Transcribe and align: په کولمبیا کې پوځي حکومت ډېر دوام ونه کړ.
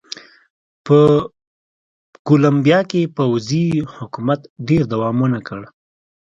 په 0.85 0.99
کولمبیا 2.27 2.79
کې 2.89 3.11
پوځي 3.17 3.65
حکومت 3.95 4.39
ډېر 4.67 4.83
دوام 4.93 5.15
ونه 5.21 5.39
کړ. 5.47 5.61